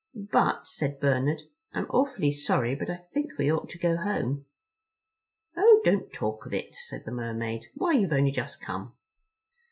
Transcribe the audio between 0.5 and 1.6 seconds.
said Bernard,